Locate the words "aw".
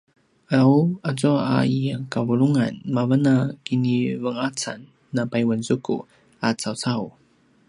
0.59-0.73